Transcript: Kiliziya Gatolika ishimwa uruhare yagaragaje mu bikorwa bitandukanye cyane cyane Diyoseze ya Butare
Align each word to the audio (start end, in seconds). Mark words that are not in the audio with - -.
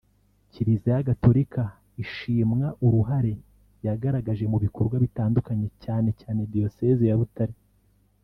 Kiliziya 0.51 0.95
Gatolika 1.07 1.63
ishimwa 2.03 2.67
uruhare 2.85 3.33
yagaragaje 3.85 4.45
mu 4.51 4.57
bikorwa 4.65 4.95
bitandukanye 5.03 5.67
cyane 5.83 6.09
cyane 6.21 6.41
Diyoseze 6.53 7.03
ya 7.07 7.19
Butare 7.21 7.55